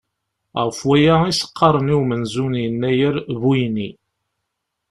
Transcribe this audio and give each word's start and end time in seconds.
Ɣef 0.65 0.79
waya 0.87 1.15
i 1.23 1.27
as-qqaren 1.31 1.91
i 1.93 1.95
umenzu 2.01 2.45
n 2.51 2.59
yennayer 2.63 3.15
Buyni. 3.41 3.89